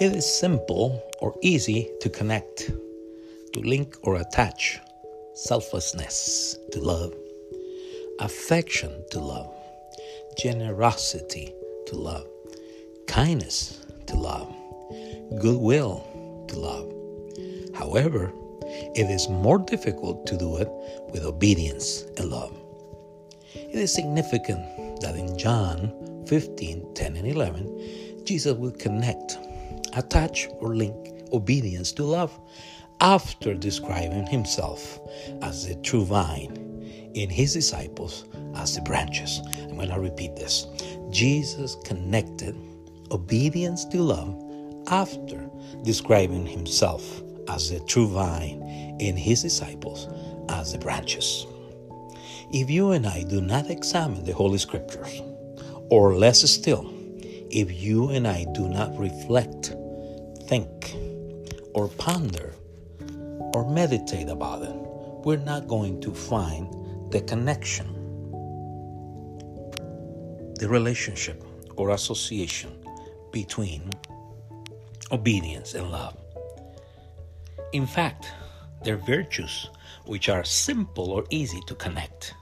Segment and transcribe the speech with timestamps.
[0.00, 2.66] It is simple or easy to connect,
[3.52, 4.80] to link or attach,
[5.34, 7.14] selflessness to love,
[8.18, 9.54] affection to love,
[10.36, 11.54] generosity
[11.86, 12.26] to love,
[13.06, 14.52] kindness to love,
[15.40, 16.04] goodwill
[16.48, 16.92] to love.
[17.76, 18.32] However,
[18.96, 20.68] it is more difficult to do it
[21.12, 22.52] with obedience and love.
[23.54, 29.38] It is significant that in John 15 10 and 11, Jesus will connect,
[29.96, 32.38] attach, or link obedience to love
[33.00, 35.00] after describing himself
[35.42, 36.56] as the true vine
[37.14, 38.24] and his disciples
[38.56, 39.40] as the branches.
[39.62, 40.66] I'm going to repeat this.
[41.10, 42.56] Jesus connected
[43.10, 44.34] obedience to love
[44.88, 45.48] after
[45.82, 48.62] describing himself as the true vine
[49.00, 50.08] and his disciples
[50.48, 51.46] as the branches.
[52.52, 55.22] If you and I do not examine the Holy Scriptures,
[55.90, 56.92] or less still,
[57.50, 59.74] if you and I do not reflect,
[60.46, 60.96] think,
[61.74, 62.52] or ponder,
[63.54, 64.74] or meditate about it,
[65.24, 66.72] we're not going to find
[67.12, 67.86] the connection,
[70.58, 71.42] the relationship
[71.76, 72.70] or association
[73.32, 73.90] between
[75.10, 76.16] obedience and love.
[77.72, 78.30] In fact,
[78.82, 79.70] they're virtues
[80.06, 82.34] which are simple or easy to connect,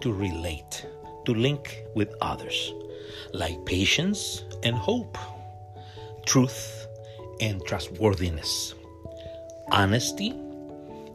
[0.00, 0.86] to relate,
[1.26, 2.72] to link with others,
[3.34, 5.18] like patience and hope,
[6.24, 6.81] truth
[7.42, 8.72] and trustworthiness,
[9.72, 10.30] honesty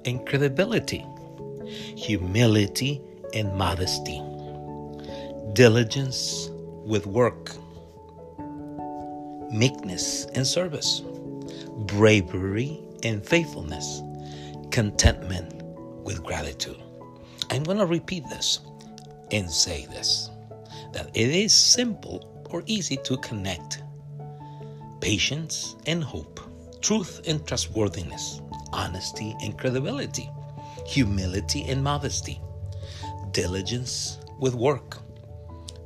[0.04, 1.06] and credibility,
[1.96, 3.02] humility
[3.34, 4.22] and modesty,
[5.54, 6.50] diligence
[6.84, 7.52] with work,
[9.54, 11.02] meekness and service,
[11.86, 14.02] bravery and faithfulness,
[14.70, 15.54] contentment
[16.04, 16.78] with gratitude.
[17.52, 18.60] I'm going to repeat this
[19.32, 20.30] and say this
[20.92, 23.82] that it is simple or easy to connect
[25.00, 26.40] patience and hope,
[26.82, 28.42] truth and trustworthiness,
[28.74, 30.30] honesty and credibility,
[30.86, 32.42] humility and modesty,
[33.32, 34.98] diligence with work,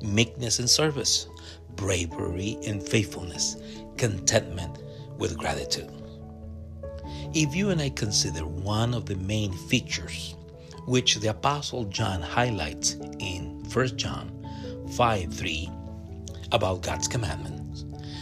[0.01, 1.27] meekness and service,
[1.75, 3.57] bravery and faithfulness,
[3.97, 4.79] contentment
[5.17, 5.91] with gratitude.
[7.33, 10.35] If you and I consider one of the main features
[10.85, 14.31] which the Apostle John highlights in 1 John
[14.95, 15.69] 5 3
[16.51, 17.60] about God's commandments,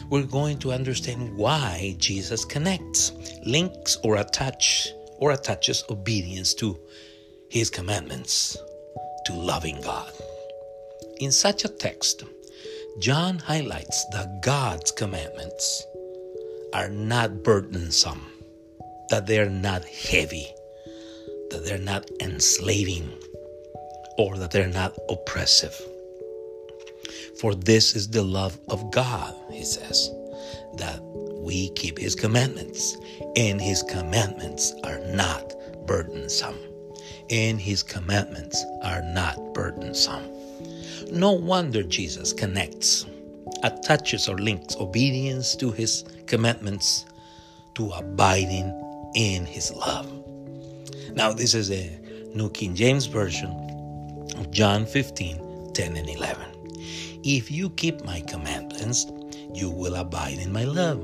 [0.09, 3.12] we're going to understand why Jesus connects,
[3.46, 6.80] links, or attach or attaches obedience to
[7.50, 8.58] his commandments
[9.25, 10.12] to loving God.
[11.19, 12.24] In such a text,
[13.00, 15.86] John highlights that God's commandments
[16.74, 18.22] are not burdensome
[19.09, 20.48] that they're not heavy,
[21.50, 23.12] that they're not enslaving,
[24.18, 25.75] or that they're not oppressive.
[27.39, 30.11] For this is the love of God, he says,
[30.75, 31.01] that
[31.41, 32.97] we keep his commandments,
[33.38, 35.53] and his commandments are not
[35.88, 36.57] burdensome.
[37.29, 40.23] And his commandments are not burdensome.
[41.11, 43.05] No wonder Jesus connects,
[43.63, 47.06] attaches, or links obedience to his commandments
[47.75, 48.73] to abiding
[49.16, 50.11] in his love.
[51.13, 52.00] Now, this is a
[52.35, 53.51] New King James Version
[54.38, 56.49] of John 15 10 and 11.
[57.24, 59.06] If you keep my commandments,
[59.53, 61.03] you will abide in my love,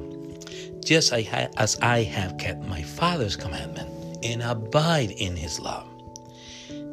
[0.83, 5.87] just as I have kept my Father's commandment and abide in his love.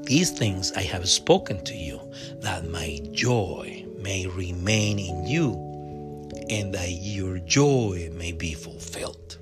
[0.04, 2.00] These things I have spoken to you,
[2.40, 5.52] that my joy may remain in you,
[6.50, 9.38] and that your joy may be fulfilled.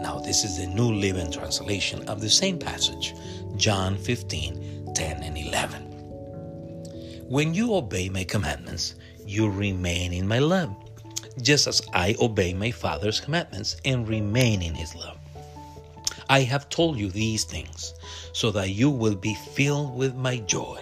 [0.00, 3.14] Now, this is the New Living Translation of the same passage,
[3.56, 5.83] John 15 10 and 11.
[7.34, 8.94] When you obey my commandments,
[9.26, 10.72] you remain in my love,
[11.42, 15.18] just as I obey my Father's commandments and remain in his love.
[16.28, 17.92] I have told you these things
[18.32, 20.80] so that you will be filled with my joy.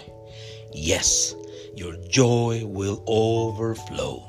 [0.75, 1.35] Yes,
[1.75, 4.23] your joy will overflow.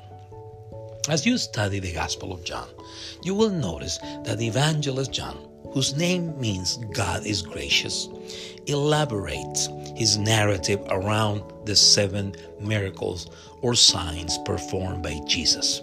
[1.09, 2.69] As you study the Gospel of John,
[3.21, 8.07] you will notice that the evangelist John, whose name means God is gracious,
[8.65, 13.29] elaborates his narrative around the seven miracles
[13.61, 15.81] or signs performed by Jesus.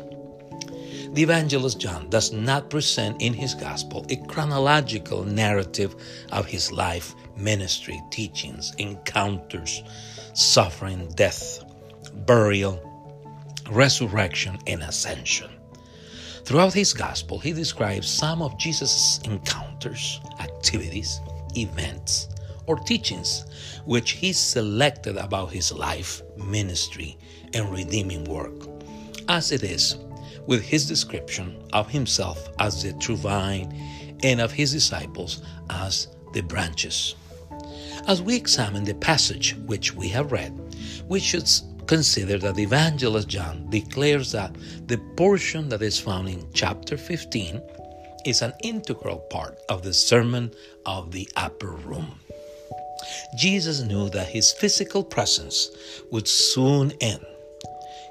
[1.12, 5.96] The evangelist John does not present in his gospel a chronological narrative
[6.30, 9.82] of his life, ministry, teachings, encounters,
[10.34, 11.64] suffering, death,
[12.26, 12.80] burial,
[13.70, 15.50] resurrection, and ascension.
[16.44, 21.20] Throughout his gospel, he describes some of Jesus' encounters, activities,
[21.56, 22.28] events,
[22.70, 23.46] or teachings
[23.84, 27.18] which he selected about his life, ministry,
[27.52, 28.54] and redeeming work.
[29.28, 29.96] As it is,
[30.46, 33.68] with his description of himself as the true vine
[34.22, 37.16] and of his disciples as the branches.
[38.06, 40.52] As we examine the passage which we have read,
[41.08, 41.50] we should
[41.86, 44.54] consider that evangelist John declares that
[44.86, 47.60] the portion that is found in chapter 15
[48.24, 50.52] is an integral part of the Sermon
[50.86, 52.14] of the Upper Room.
[53.36, 55.70] Jesus knew that his physical presence
[56.10, 57.24] would soon end.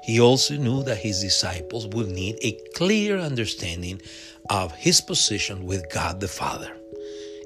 [0.02, 4.00] He also knew that his disciples would need a clear understanding
[4.48, 6.72] of his position with God the Father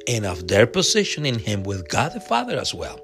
[0.06, 3.00] and of their position in him with God the Father as well,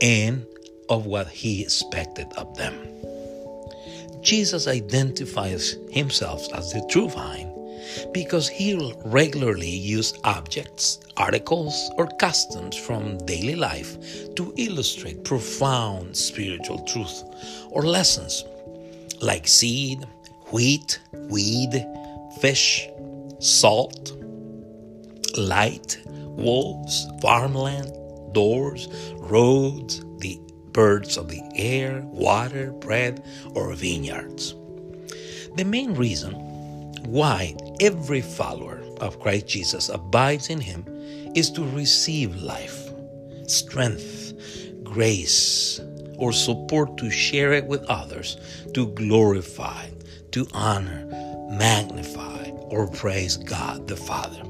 [0.00, 0.44] and
[0.88, 2.74] of what he expected of them.
[4.20, 7.52] Jesus identifies himself as the true vine
[8.12, 13.98] because he'll regularly use objects, articles, or customs from daily life
[14.34, 17.24] to illustrate profound spiritual truth
[17.70, 18.44] or lessons
[19.20, 20.06] like seed,
[20.52, 21.84] wheat, weed,
[22.40, 22.88] fish,
[23.40, 24.12] salt,
[25.36, 27.92] light, wolves, farmland,
[28.32, 30.40] doors, roads, the
[30.72, 33.24] birds of the air, water, bread,
[33.54, 34.54] or vineyards.
[35.56, 36.47] The main reason
[37.06, 40.84] why every follower of Christ Jesus abides in him
[41.34, 42.90] is to receive life,
[43.46, 44.34] strength,
[44.82, 45.80] grace,
[46.16, 48.38] or support to share it with others,
[48.74, 49.88] to glorify,
[50.32, 51.06] to honor,
[51.50, 54.42] magnify, or praise God the Father.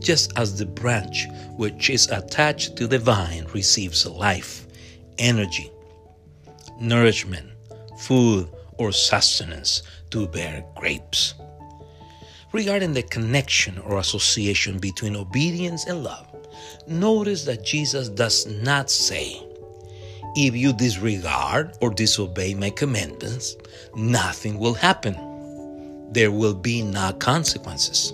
[0.00, 1.26] Just as the branch
[1.56, 4.66] which is attached to the vine receives life,
[5.18, 5.70] energy,
[6.80, 7.50] nourishment,
[8.00, 8.48] food,
[8.78, 11.34] or sustenance to bear grapes
[12.54, 16.24] regarding the connection or association between obedience and love,
[16.86, 19.42] notice that Jesus does not say,
[20.36, 23.56] If you disregard or disobey my commandments,
[23.96, 25.16] nothing will happen.
[26.12, 28.12] There will be no consequences.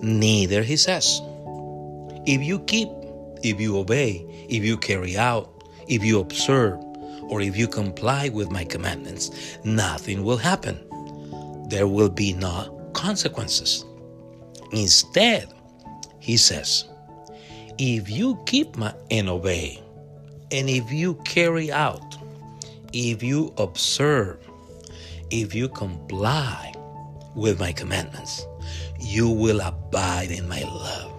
[0.00, 1.20] Neither, he says,
[2.26, 2.88] if you keep,
[3.42, 6.78] if you obey, if you carry out, if you observe,
[7.24, 10.78] or if you comply with my commandments, nothing will happen.
[11.68, 13.84] There will be no consequences.
[14.72, 15.52] Instead,
[16.20, 16.84] he says,
[17.78, 19.82] if you keep my and obey,
[20.52, 22.16] and if you carry out,
[22.92, 24.38] if you observe,
[25.30, 26.74] if you comply
[27.34, 28.46] with my commandments,
[28.98, 31.12] you will abide in my love.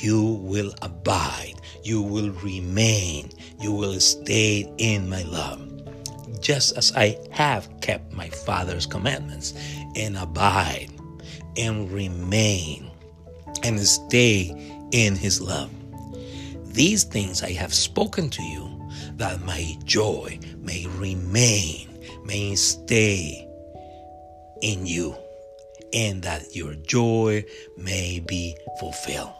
[0.00, 1.54] You will abide.
[1.82, 3.30] You will remain.
[3.60, 5.71] You will stay in my love
[6.42, 9.54] just as I have kept my Father's commandments
[9.96, 10.88] and abide
[11.56, 12.90] and remain
[13.62, 15.70] and stay in his love.
[16.74, 18.68] These things I have spoken to you
[19.16, 21.88] that my joy may remain,
[22.24, 23.48] may stay
[24.62, 25.14] in you,
[25.92, 27.44] and that your joy
[27.76, 29.32] may be fulfilled.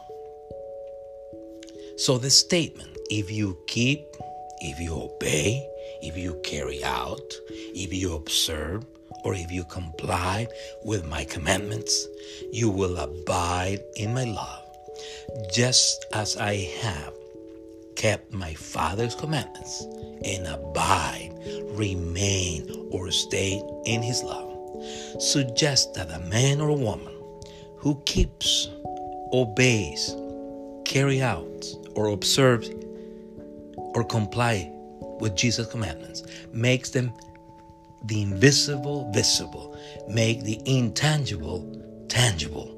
[1.96, 4.16] So, the statement if you keep,
[4.60, 5.69] if you obey,
[6.02, 8.84] if you carry out, if you observe,
[9.25, 10.49] or if you comply
[10.84, 12.06] with my commandments,
[12.52, 14.64] you will abide in my love,
[15.52, 17.14] just as I have
[17.94, 19.87] kept my Father's commandments
[20.25, 21.32] and abide,
[21.70, 24.50] remain, or stay in his love.
[25.21, 27.14] Suggest that a man or a woman
[27.76, 28.68] who keeps,
[29.32, 30.16] obeys,
[30.85, 32.71] carry out, or observes,
[33.76, 34.73] or comply
[35.23, 37.12] with Jesus' commandments makes them
[38.07, 41.64] the invisible visible, make the intangible
[42.09, 42.69] tangible.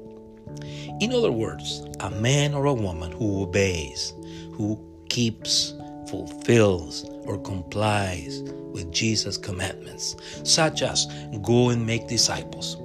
[1.01, 4.13] In other words, a man or a woman who obeys,
[4.53, 5.73] who keeps,
[6.07, 11.07] fulfills, or complies with Jesus' commandments, such as
[11.41, 12.77] go and make disciples,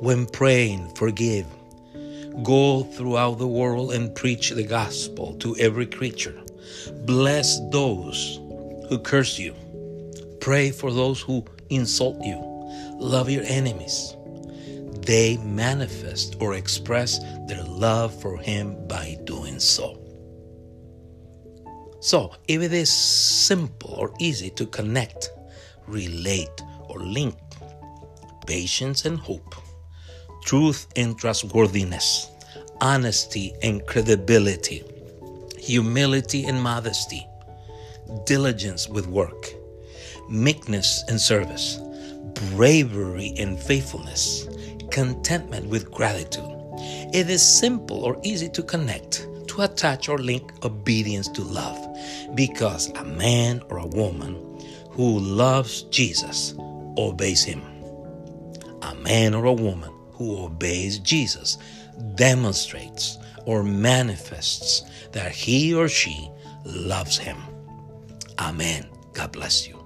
[0.00, 1.46] when praying, forgive,
[2.42, 6.40] go throughout the world and preach the gospel to every creature,
[7.04, 8.38] bless those
[8.92, 9.54] who curse you,
[10.42, 12.36] pray for those who insult you,
[12.98, 14.14] love your enemies.
[15.06, 17.18] They manifest or express
[17.48, 19.98] their love for Him by doing so.
[22.00, 25.30] So, if it is simple or easy to connect,
[25.86, 27.36] relate, or link
[28.46, 29.54] patience and hope,
[30.44, 32.30] truth and trustworthiness,
[32.82, 34.84] honesty and credibility,
[35.56, 37.26] humility and modesty,
[38.24, 39.54] diligence with work,
[40.30, 41.80] meekness in service,
[42.54, 44.48] bravery in faithfulness,
[44.90, 46.44] contentment with gratitude.
[47.14, 51.78] It is simple or easy to connect, to attach or link obedience to love,
[52.34, 54.36] because a man or a woman
[54.90, 56.54] who loves Jesus
[56.98, 57.62] obeys him.
[58.82, 61.58] a man or a woman who obeys Jesus
[62.16, 64.82] demonstrates or manifests
[65.12, 66.30] that he or she
[66.64, 67.36] loves him.
[68.42, 68.90] Amen.
[69.12, 69.81] God bless you.